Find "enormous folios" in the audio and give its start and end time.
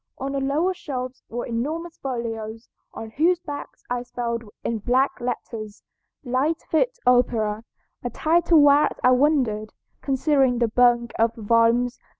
1.45-2.67